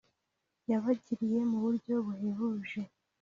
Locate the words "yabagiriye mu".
0.69-1.57